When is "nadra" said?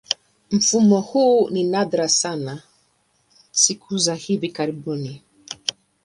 1.63-2.09